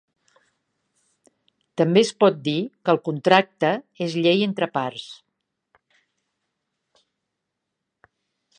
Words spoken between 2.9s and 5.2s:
el contracte és llei entre parts.